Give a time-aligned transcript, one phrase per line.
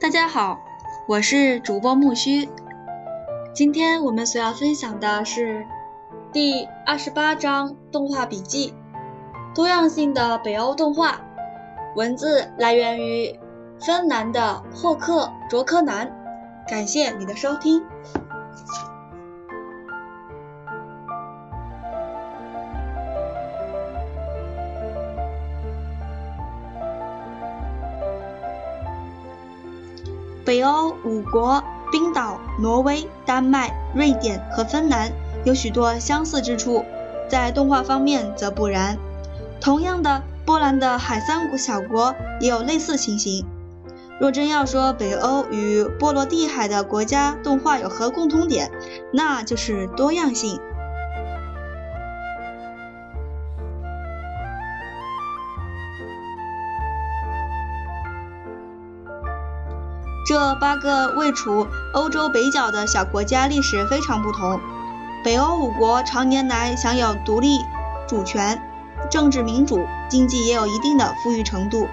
[0.00, 0.60] 大家好，
[1.08, 2.48] 我是主播木须。
[3.52, 5.66] 今天我们所要分享的是
[6.32, 8.72] 第二十八章动画笔记：
[9.56, 11.20] 多样性的北欧动画。
[11.96, 13.40] 文字来源于
[13.80, 16.08] 芬兰的霍克卓科南。
[16.68, 17.84] 感谢你的收听。
[30.58, 35.12] 北欧五国——冰岛、挪威、丹麦、瑞典和芬兰——
[35.46, 36.84] 有许多相似之处，
[37.28, 38.98] 在动画方面则不然。
[39.60, 43.46] 同样的，波兰的海三小国也有类似情形。
[44.18, 48.72] 若真要说北欧与波罗的海的国家动画有何共通点，
[49.12, 50.58] 那就是多样性。
[60.28, 64.60] 这八个位处欧洲北角的小国家历史非常不同。
[65.24, 67.60] 北欧五国常年来享有独立
[68.06, 68.60] 主权、
[69.10, 71.88] 政治民主，经济也有一定的富裕程度，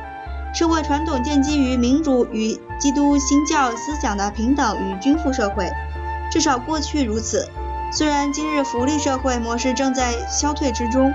[0.53, 5.72] 社会传统建基于民主与基督新教思想的平等与均富社会，
[6.30, 7.47] 至少过去如此。
[7.94, 11.13] 虽然今日福利社会模式正在消退之中。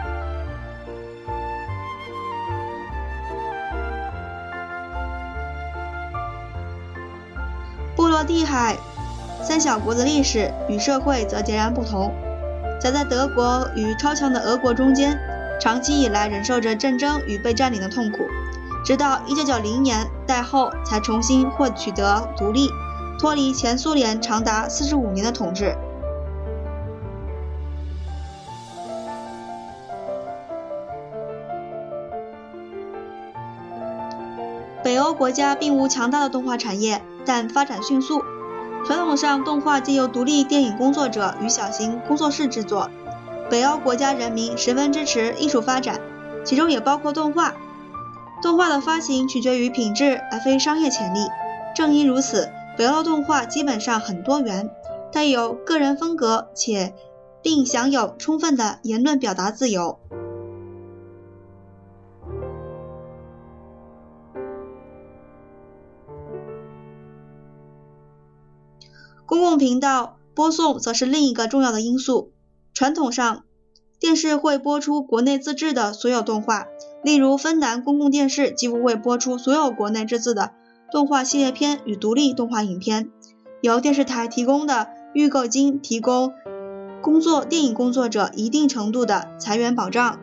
[8.51, 8.77] 海
[9.41, 12.13] 三小国的历史与社会则截然不同，
[12.81, 15.17] 夹在德国与超强的俄国中间，
[15.61, 18.19] 长期以来忍受着战争与被占领的痛苦，
[18.85, 22.69] 直到1990年代后才重新获取得独立，
[23.21, 25.77] 脱离前苏联长达45年的统治。
[34.83, 37.01] 北欧国家并无强大的动画产业。
[37.27, 38.25] 但发展迅速。
[38.85, 42.91] 传统上，动画皆由独立电影工作者与小型工作室制作。
[43.51, 46.01] 北欧国家人民十分支持艺术发展，
[46.45, 47.55] 其中也包括动画。
[48.43, 51.19] 动画的发行取决于品质而非商业潜力。
[51.77, 54.71] 正因如此，北欧动画基本上很多元，
[55.13, 56.95] 带有个人风格，且
[57.43, 59.99] 并享有充分的言论表达自由。
[69.61, 72.33] 频道播送则是另一个重要的因素。
[72.73, 73.45] 传统上，
[73.99, 76.67] 电视会播出国内自制的所有动画，
[77.05, 80.53] 例如芬兰公共电视几乎会播出所有国内自制的
[80.91, 83.11] 动画系列片与独立动画影片。
[83.61, 86.33] 由电视台提供的预购金提供
[87.03, 90.19] 工作电影工作者一定程度的裁员保障。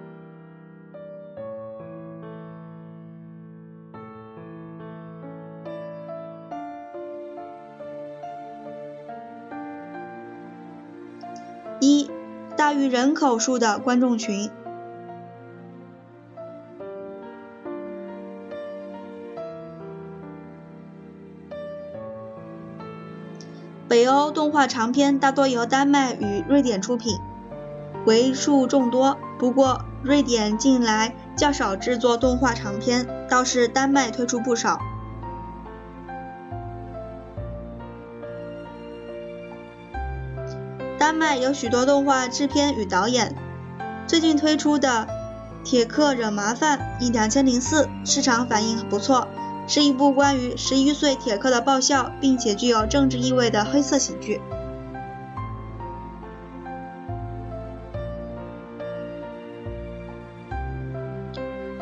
[12.68, 14.52] 大于人口数的观众群。
[23.88, 27.18] 北欧动画长片大多由丹麦与瑞典出品，
[28.06, 29.18] 为数众多。
[29.40, 34.78] 不过，瑞典近来较少制作动画长片，倒是丹麦推出不少。
[41.08, 43.34] 丹麦有许多动画制片与导演。
[44.08, 45.08] 最近推出的
[45.64, 49.26] 《铁克惹麻烦》以两千零四市场反应不错，
[49.70, 54.42] 是一部关于十一岁铁克的爆笑并且具有政治意味的黑色喜剧。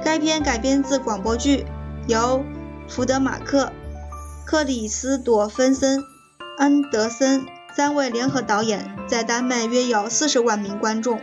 [0.03, 1.65] 该片改编自广播剧，
[2.07, 2.45] 由
[2.87, 3.71] 福德马克、
[4.45, 6.03] 克里斯朵芬森、
[6.59, 7.54] 安德森。
[7.75, 11.19] 三位联合导演在丹麦约有四十万名观众，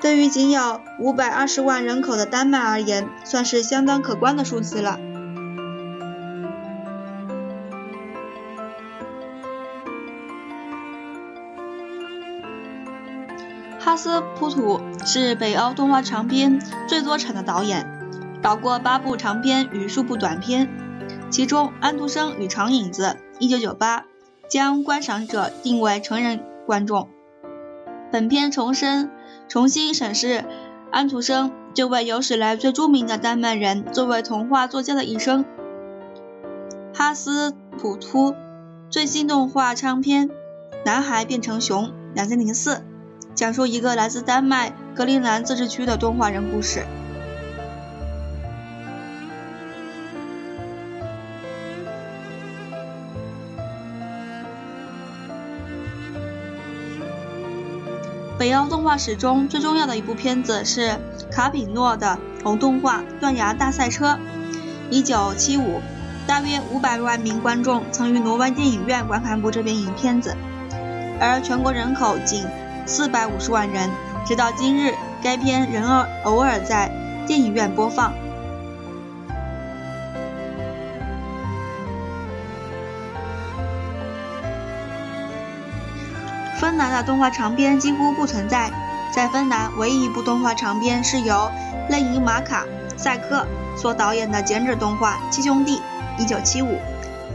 [0.00, 4.98] 对于仅有五百二十万人口的丹麦而言，算是相当可观的数字了。
[13.78, 17.88] 哈斯普图是北欧动画长片最多产的导演，
[18.42, 20.68] 导过八部长片与数部短片，
[21.30, 23.16] 其中《安徒生与长影子》
[23.48, 24.17] （1998）。
[24.48, 27.08] 将观赏者定为成人观众。
[28.10, 29.10] 本片重申、
[29.48, 30.44] 重新审视
[30.90, 35.44] 安徒生这位有史来最著名的丹麦人作为童话作家的一生。
[36.94, 38.34] 哈斯普突
[38.90, 40.28] 最新动画长片
[40.84, 42.80] 《男孩变成熊》2004，
[43.34, 46.86] 讲述一个来自丹麦格陵兰自治区的动画人故事。
[58.48, 60.98] 北欧动画史中最重要的一部片子是
[61.30, 64.12] 卡比诺的偶动画《断崖大赛车》。
[64.88, 65.82] 一九七五，
[66.26, 70.34] 大约五百万名观众曾于挪威电影院观看过这部影片子，
[71.20, 72.42] 而全国人口仅
[72.86, 73.90] 四百五十万人。
[74.24, 76.90] 直到今日，该片仍尔偶尔在
[77.26, 78.14] 电影院播放。
[86.78, 88.70] 芬兰的动画长片几乎不存在，
[89.12, 91.50] 在芬兰唯一一部动画长片是由
[91.90, 92.64] 内因马卡
[92.96, 93.44] 塞克
[93.76, 95.80] 所导演的剪纸动画《七兄弟》
[96.24, 96.76] （1975）。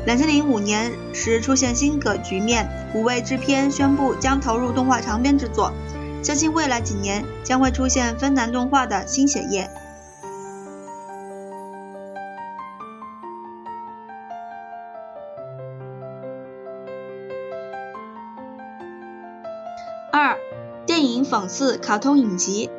[0.08, 5.74] 2005年时出现新格局面，五位制片宣布将投入动画长片制作，
[6.24, 9.70] 相信未来几年将会出现芬兰动画的新血液。
[21.34, 22.70] 讽刺卡通影集。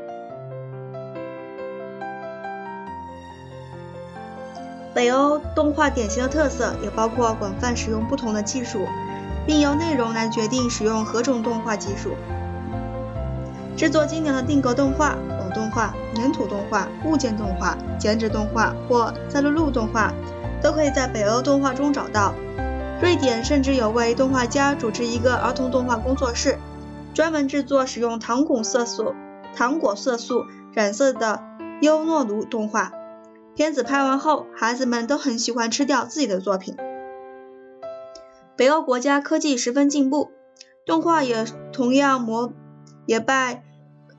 [4.95, 8.87] 北欧动画典型的特色也包括广泛使用不同的技术，
[9.45, 12.11] 并由内容来决定使用何种动画技术。
[13.77, 20.13] 制作精良的定格动画、偶动画、粘土动画、物件动画、剪纸动画或赛璐璐动画，
[20.63, 22.33] 都可以在北欧动画中找到。
[23.03, 26.57] 瑞典甚至有位动画家主持一个儿童动画工作室。
[27.15, 29.15] 专门制作使用糖果色素、
[29.55, 31.43] 糖果色素染色的
[31.81, 32.93] 优诺卢动画
[33.55, 36.77] 片子拍完后，孩子们都很喜欢吃掉自己的作品。
[38.57, 40.33] 北欧国家科技十分进步，
[40.85, 42.53] 动画也同样模
[43.07, 43.63] 也拜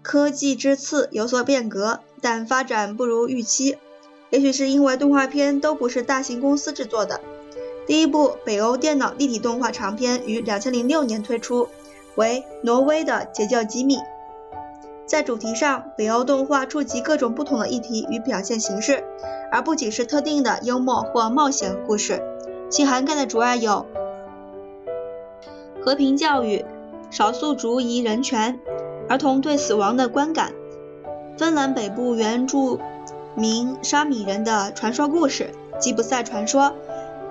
[0.02, 3.78] 科技之赐有所变革，但发展不如预期。
[4.30, 7.20] 也许是因为动画片都不是大型公司制作的。
[7.86, 11.68] 第一部北欧电脑立体动画长片于两千零六年推出。
[12.16, 13.98] 为挪威的解救机密。
[15.06, 19.04] 在主题上，北欧动画触及各种不同的议题与表现形式，
[19.52, 22.22] 而不仅是特定的幽默或冒险故事。
[22.70, 23.86] 其涵盖的主要有
[25.80, 26.66] 和平教育、
[27.12, 28.60] 少数族裔人权、
[29.08, 30.52] 儿童对死亡的观感、
[31.38, 32.80] 芬兰北部原住
[33.36, 36.74] 民沙米人的传说故事、吉普赛传说、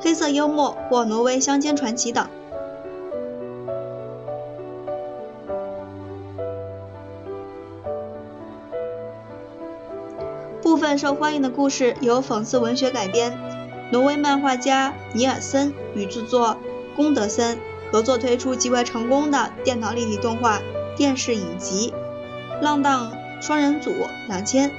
[0.00, 2.28] 黑色幽默或挪威乡间传奇等。
[10.84, 13.38] 分受欢迎的故事由讽刺文学改编。
[13.90, 16.58] 挪威漫画家尼尔森与制作
[16.94, 17.58] 宫德森
[17.90, 20.60] 合作推出极为成功的电脑立体动画
[20.94, 21.94] 电视影集
[22.62, 23.10] 《浪荡
[23.40, 23.92] 双人组》
[24.28, 24.70] 两千。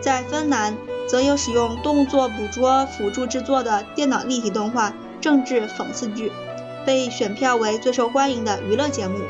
[0.00, 0.76] 在芬兰，
[1.06, 6.32] 则有使用动作捕捉辅助制作的电脑立体动画政治讽刺剧，
[6.84, 9.20] 被选票为最受欢迎的娱乐节目。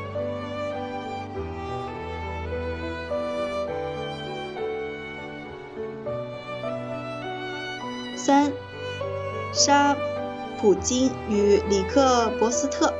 [10.60, 12.92] 普金与里克伯斯特。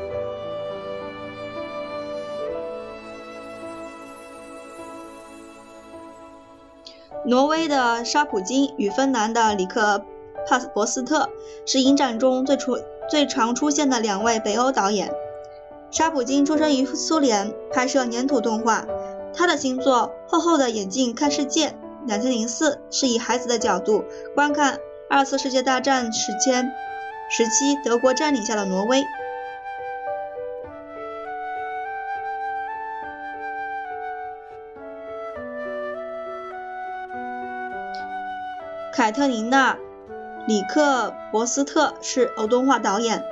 [7.26, 10.02] 挪威的沙普金与芬兰的里克
[10.46, 11.28] 帕斯伯斯特
[11.66, 12.78] 是影展中最出
[13.10, 15.12] 最常出现的两位北欧导演。
[15.90, 18.86] 沙普金出生于苏联，拍摄粘土动画。
[19.34, 21.68] 他的新作《厚厚的眼镜看世界》
[22.06, 24.78] 两千零四是以孩子的角度观看。
[25.10, 26.70] 二次世界大战时间
[27.28, 29.04] 时期，德国占领下的挪威。
[38.92, 39.74] 凯特琳娜·
[40.46, 43.22] 里克伯斯特是偶动画导演，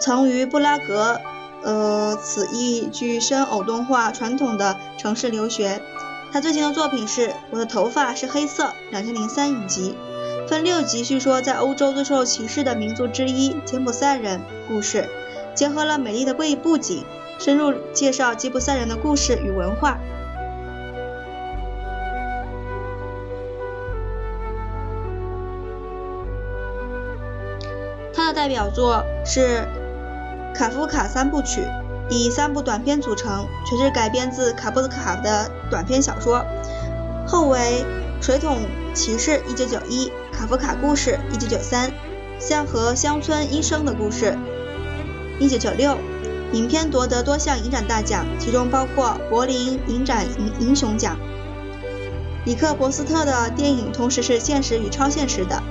[0.00, 1.20] 曾于布拉格，
[1.62, 5.82] 呃，此一具深偶动画传统的城市留学。
[6.32, 9.94] 他最近的作品是《我的头发是黑色》两千零三影集。
[10.48, 15.08] 分六集叙说在欧洲最受歧视的民族之一柬埔寨人故事，
[15.56, 17.04] 结合了美丽的背布景，
[17.40, 19.98] 深入介绍吉普赛人的故事与文化。
[28.14, 29.66] 他的代表作是
[30.54, 31.62] 卡夫卡三部曲，
[32.08, 36.44] 以三部短片组成，全是改编自卡夫卡的短篇小说。
[37.26, 37.84] 后为
[38.20, 38.60] 水桶
[38.94, 40.12] 骑士一九九一。
[40.36, 41.88] 卡夫卡故事，一九九三；
[42.38, 44.36] 向和乡村医生的故事，
[45.40, 45.96] 一九九六。
[46.52, 51.18] 影片夺得多项影展大奖，其中包括柏林影展英英雄奖。
[52.44, 55.62] 里克伯斯特的电影同时是现实与超现实的，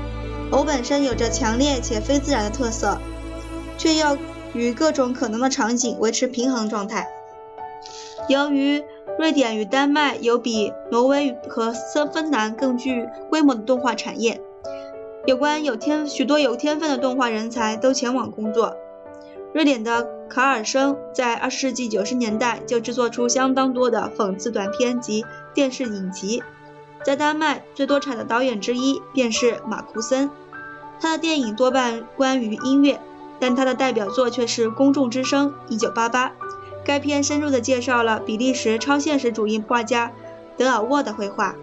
[0.50, 3.00] 偶本身有着强烈且非自然的特色，
[3.78, 4.18] 却要
[4.54, 7.08] 与各种可能的场景维持平衡状态。
[8.28, 8.84] 由于
[9.20, 14.42] 瑞典与丹麦有比挪威和森芬兰更具规模的动画产业，
[15.26, 18.76] 有关有天许多有天分的动画人才都前往工作。
[19.54, 26.44] 瑞典的卡尔森在二十世纪九十年代就制作出相当多的讽刺短片及电视影集。
[27.04, 30.30] 在丹麦，最多产的导演之一便是马库森，
[31.00, 33.00] 他的电影多半关于音乐，
[33.40, 36.32] 但他的代表作却是《公众之声》（1988）。
[36.84, 40.12] 该片深入地介绍了比利时超现实主义画家
[40.56, 41.56] 德尔沃的绘画。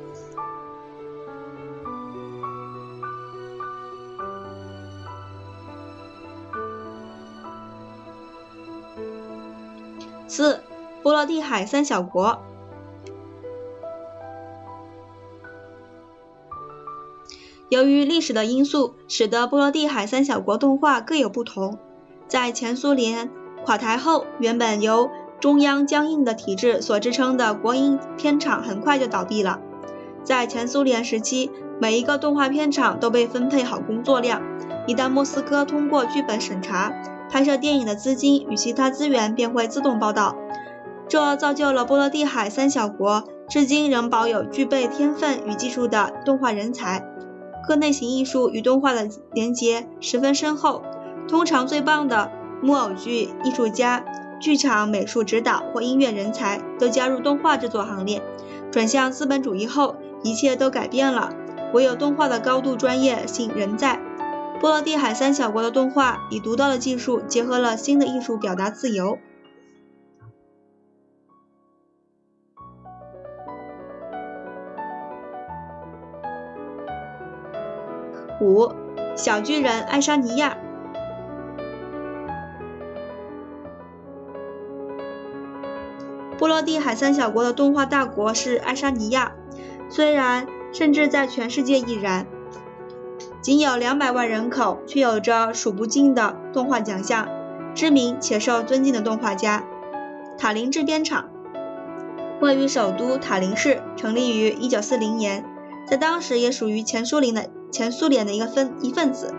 [11.03, 12.39] 波罗的海三小国。
[17.69, 21.79] 由于历史的因素，使得波罗的海三小国动画各有不同。
[22.29, 23.31] 在前苏联。
[23.65, 29.61] 垮台后，原本由中央僵硬的体制所支撑的国营片厂很快就倒闭了。
[30.25, 31.49] 在前苏联时期，
[31.81, 34.43] 每一个动画片厂都被分配好工作量，
[34.89, 36.93] 一旦莫斯科通过剧本审查，
[37.31, 40.35] 拍摄电影的资金与其他资源便会自动报到。
[41.13, 47.07] 这造就了波罗的海三小国至今仍保有具备天分与技术的动画人才，
[47.69, 50.83] 各类型艺术与动画的连结十分深厚。
[51.29, 52.31] 通常最棒的。
[52.63, 54.03] 木偶剧艺术家、
[54.41, 58.23] 剧场美术指导或音乐人才都加入动画制作行列。
[58.71, 61.35] 转向资本主义后，一切都改变了，
[61.75, 64.01] 唯有动画的高度专业性仍在。
[64.63, 69.19] 波罗的海三小国的动画以独到的技术结合了新的艺术表达自由。
[78.43, 78.73] 五，
[79.15, 80.59] 小巨人爱沙尼亚。
[86.37, 89.33] 波罗的海三小国的动画大国是爱沙尼亚，
[89.89, 92.27] 虽然甚至在全世界亦然，
[93.41, 97.29] 仅有两百万人口，却有着数不尽的动画奖项。
[97.75, 99.65] 知名且受尊敬的动画家
[100.37, 101.31] 塔林制片厂
[102.39, 105.45] 位于首都塔林市，成立于1940年，
[105.87, 109.35] 在当时也属于前苏联的前苏联的一个分一份子。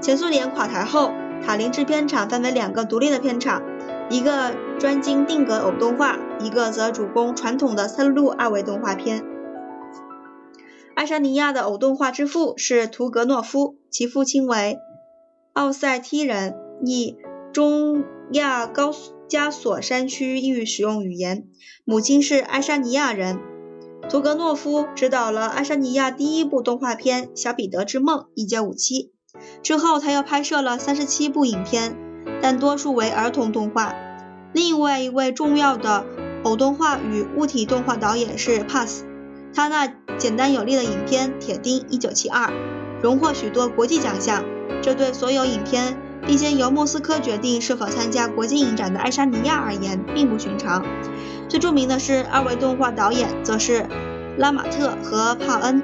[0.00, 1.10] 前苏联垮台后，
[1.44, 3.62] 塔林制片厂分为两个独立的片场。
[4.10, 9.24] 一个专精定格偶动画，一个则主攻传统的三路二维动画片。
[10.96, 14.78] 爱沙尼亚的偶动画之父是图格诺夫，其父亲为
[15.52, 17.16] 奥塞梯人，以
[17.52, 18.92] 中亚高
[19.28, 21.44] 加索山区域使用语言，
[21.84, 23.38] 母亲是爱沙尼亚人。
[24.08, 29.10] 图格诺夫执导了爱沙尼亚第一部动画片《小彼得之梦》（1957），
[29.62, 32.10] 之后他又拍摄了三十七部影片。
[32.42, 33.94] 但多数为儿童动画。
[34.52, 36.04] 另外一位重要的
[36.44, 39.04] 偶动画与物体动画导演是帕斯
[39.54, 39.86] 他那
[40.18, 42.50] 简单有力的影片《铁钉》（1972）
[43.02, 44.44] 荣获许多国际奖项。
[44.82, 50.84] 这对所有影片并先由莫斯科决定是否参加国际影展的爱沙尼亚而言并不寻常。
[51.48, 53.86] 最著名的是二维动画导演，则是
[54.38, 55.82] 拉马特和帕恩。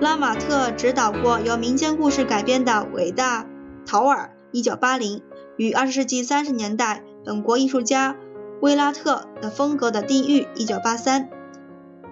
[0.00, 3.46] 拉马特执导过由民间故事改编的《伟大
[3.84, 4.30] 陶尔》
[4.62, 5.22] （1980）。
[5.56, 8.14] 与二十世纪三十年代本国艺术家
[8.60, 11.28] 威拉特的风格的地狱，一九八三。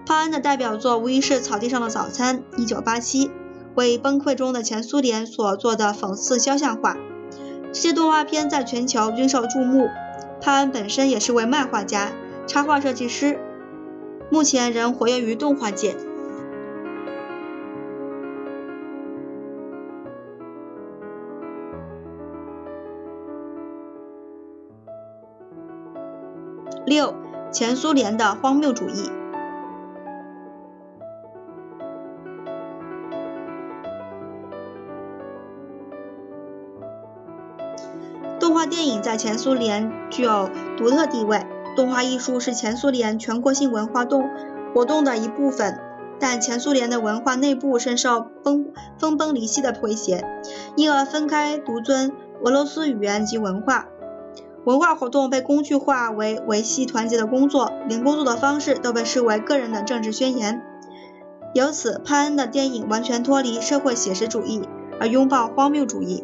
[0.05, 3.31] 帕恩的代表作无疑是《草地上的早餐》，一九八七，
[3.75, 6.97] 为崩溃中的前苏联所做的讽刺肖像画。
[7.77, 9.87] 这些动画片在全球均受注目。
[10.41, 12.11] 潘恩本身也是位漫画家、
[12.47, 13.37] 插画设计师，
[14.31, 15.95] 目前仍活跃于动画界。
[26.83, 27.13] 六，
[27.51, 29.11] 前苏联的荒谬主义。
[38.67, 41.45] 电影在前苏联具有独特地位，
[41.75, 44.29] 动画艺术是前苏联全国性文化动
[44.73, 45.79] 活动的一部分。
[46.19, 50.25] 但前苏联的文化内部深受分分崩离析的威胁，
[50.75, 52.11] 因而分开独尊
[52.43, 53.85] 俄罗斯语言及文化。
[54.65, 60.61] 文化活动被工具化为维系团结的工作，连工作的方式都被视为个人的政治宣言。
[61.53, 64.67] 由此，潘恩的电影完全脱离社会写实主义，
[64.99, 66.23] 而拥抱荒谬主义。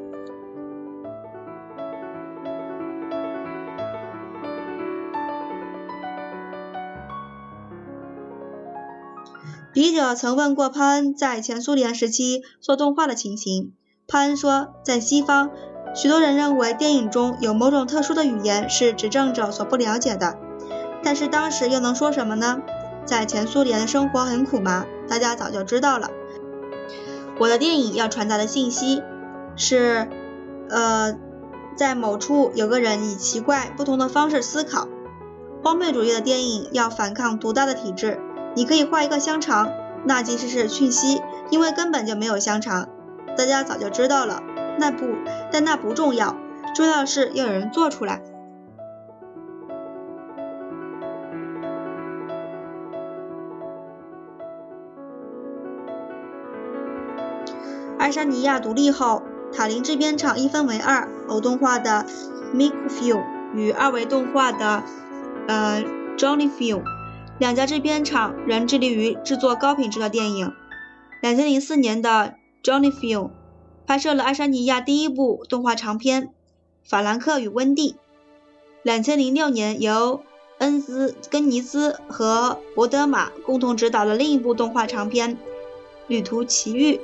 [9.74, 13.74] 笔者曾问过潘恩在前苏联时期做动画的情形，
[14.08, 15.50] 潘恩说，在西方。
[15.96, 20.38] 许多人认为电影中有某种特殊的语言是执政者所不了解的，
[21.03, 22.62] 但是当时又能说什么呢？
[23.06, 24.86] 在前苏联的生活很苦吗？
[25.08, 26.10] 大家早就知道了。
[27.39, 29.01] 我的电影要传达的信息
[29.56, 30.08] 是，
[30.70, 31.18] 呃，
[31.75, 34.88] 在某处有个人以奇怪不同的方式思考。
[35.63, 38.20] 荒谬主义的电影要反抗独大的体制。
[38.55, 39.69] 你可以画一个香肠，
[40.05, 42.88] 那其实是讯息，因为根本就没有香肠。
[43.36, 44.43] 大家早就知道了，
[44.77, 45.07] 那不，
[45.51, 46.36] 但那不重要，
[46.75, 48.22] 重要的是要有人做出来。
[57.98, 62.05] 爱沙尼亚独立后，塔林制片厂一分为二，偶动画的
[62.53, 63.24] Mikfilm
[63.55, 64.83] 与二维动画的
[65.48, 65.83] 呃
[66.17, 66.83] Johnny Film。
[67.39, 70.53] 两家制片厂仍致力于制作高品质的电影。
[71.21, 73.31] 两千零四年的 Johnny Film
[73.85, 76.27] 拍摄了爱沙尼亚第一部动画长片
[76.83, 77.93] 《法兰克与温蒂》。
[78.83, 80.23] 两千零六年，由
[80.59, 85.35] 恩兹根尼斯和伯德玛共同执导的另一部动画长片
[86.07, 86.95] 《旅途奇遇》。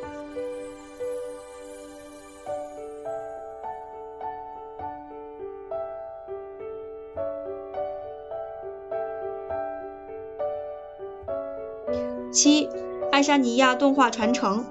[12.31, 12.69] 七，
[13.11, 14.65] 爱沙尼亚动画传承。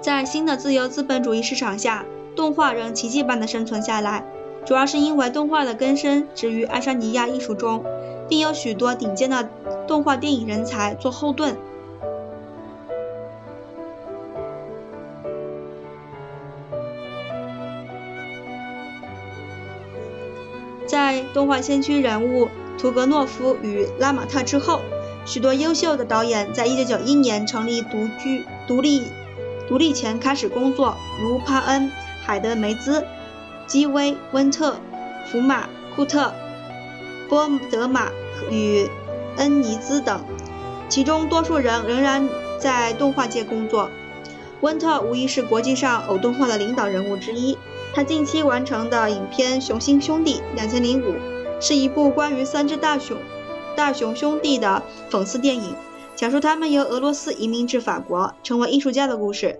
[0.00, 4.24] 在新的自由资本主义市场下，动画仍奇迹般的生存下来，
[4.64, 7.84] 主要是因为动画的根深植于爱沙尼亚艺术中，
[8.26, 9.48] 并有许多顶尖的
[9.86, 11.56] 动画电影人才做后盾。
[21.38, 24.80] 动画先驱人物图格诺夫与拉马特之后，
[25.24, 29.04] 许多优秀的导演在1991年成立独居独立
[29.68, 31.92] 独立前开始工作，如帕恩、
[32.24, 33.06] 海德梅兹、
[33.68, 34.80] 基威、温特、
[35.30, 36.34] 福马、库特、
[37.28, 38.08] 波德玛
[38.50, 38.88] 与
[39.36, 40.20] 恩尼兹等，
[40.88, 43.88] 其中多数人仍然在动画界工作。
[44.60, 47.56] 温特无疑是国际上偶动画的领导人物之一。
[47.94, 51.02] 他近期完成的影片《雄心兄弟》（2005）
[51.60, 53.16] 是一部关于三只大熊、
[53.74, 55.74] 大熊兄弟的讽刺电影，
[56.14, 59.58] 讲述他们由俄罗斯移民至法国，成为艺术家的故事。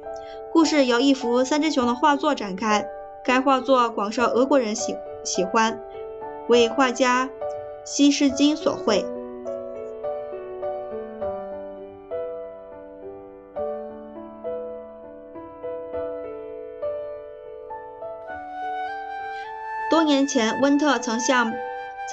[0.53, 2.87] 故事由一幅三只熊的画作展开，
[3.25, 5.81] 该画作广受俄国人喜喜欢，
[6.49, 7.29] 为画家
[7.85, 9.05] 西施金所绘。
[20.29, 21.53] 前，温特曾向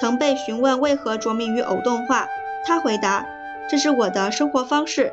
[0.00, 2.26] 曾被询问为何着迷于偶动画，
[2.64, 3.26] 他回答
[3.70, 5.12] ：“这是我的生活方式。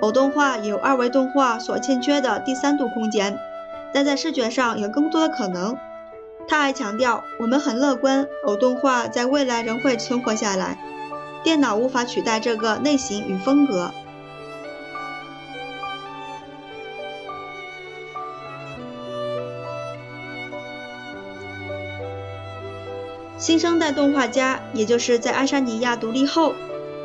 [0.00, 3.38] 偶动画有二维动画所欠缺的第三度空间，
[3.92, 5.76] 但在视觉上有更多的可能。”
[6.46, 10.76] 他还强调：“我们很乐观，偶动画在未来仍会存活下来，
[11.42, 13.90] 电脑无法取代这个类型与风格。”
[23.42, 26.54] 新生代动画家，也就是在爱沙尼亚独立后，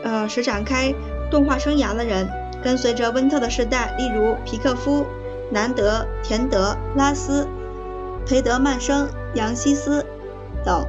[0.04, 0.93] 呃，时展开
[1.32, 2.30] 动画生涯的人，
[2.63, 5.04] 跟随着温特的时代，例如皮克夫、
[5.52, 7.47] 南德、田德、拉斯、
[8.28, 10.06] 培德曼生、杨西斯
[10.63, 10.86] 等，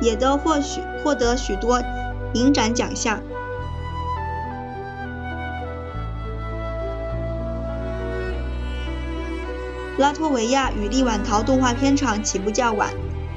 [0.00, 1.80] 也都获许获得许多
[2.32, 3.20] 影展奖项。
[9.98, 12.90] 拉脱维亚与立晚陶动画片厂起步较晚。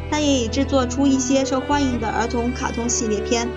[0.09, 3.47] 他也已制作出一些受欢迎的儿童卡通系列片，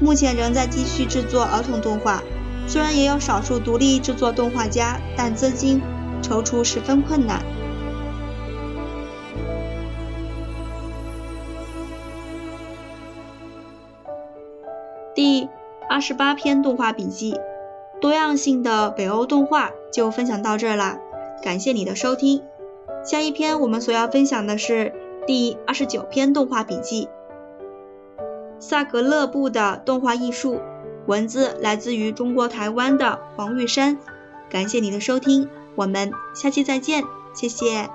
[0.00, 2.22] 目前仍在继续制作儿童动画。
[2.68, 5.80] 虽然也有少数独立制作动画家，但资金
[6.20, 7.40] 筹出十分困难。
[15.14, 15.48] 第
[15.88, 17.38] 二十八篇动画笔记：
[18.00, 20.98] 多样性的北欧动画就分享到这儿啦，
[21.42, 22.42] 感谢你的收听。
[23.04, 24.92] 下一篇我们所要分享的是。
[25.26, 27.08] 第二十九篇动画笔记：
[28.60, 30.60] 萨格勒布的动画艺术。
[31.06, 33.98] 文字来自于中国台湾的黄玉山。
[34.48, 37.02] 感谢您的收听，我们下期再见，
[37.34, 37.90] 谢谢。